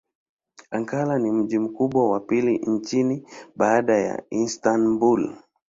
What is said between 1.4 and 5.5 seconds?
mkubwa wa pili nchini baada ya Istanbul.